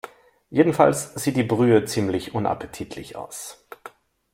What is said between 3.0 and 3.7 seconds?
aus.